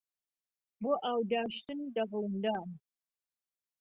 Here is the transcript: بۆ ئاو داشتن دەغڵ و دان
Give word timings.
بۆ 0.81 0.91
ئاو 1.05 1.19
داشتن 1.31 1.79
دەغڵ 1.95 2.23
و 2.31 2.37
دان 2.43 2.67